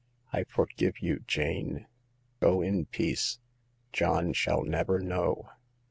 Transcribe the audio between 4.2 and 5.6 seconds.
shall never know."